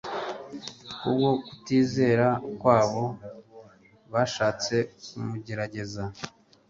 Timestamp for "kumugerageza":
5.03-6.03